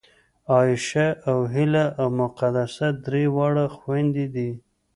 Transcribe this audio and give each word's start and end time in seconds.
عایشه 0.51 1.05
او 1.29 1.37
هیله 1.53 1.85
او 2.01 2.07
مقدسه 2.21 2.87
درې 3.05 3.23
واړه 3.35 3.65
خوېندې 3.77 4.25
دي 4.35 4.51